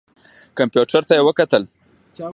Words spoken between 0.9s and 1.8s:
ته یې وکتل.